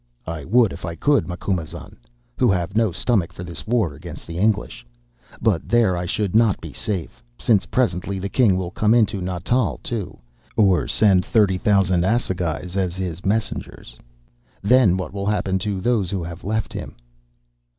[0.25, 1.95] "'I would if I could, Macumazahn,
[2.39, 4.83] who have no stomach for this war against the English.
[5.43, 9.79] But there I should not be safe, since presently the king will come into Natal
[9.83, 10.17] too,
[10.55, 13.95] or send thirty thousand assegais as his messengers.
[14.63, 16.95] Then what will happen to those who have left him?